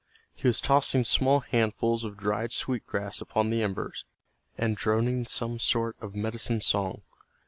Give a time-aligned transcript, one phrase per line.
[0.33, 4.03] He was tossing small handfuls of dried sweet grass upon the embers,
[4.57, 7.03] and droning some sort of medicine song.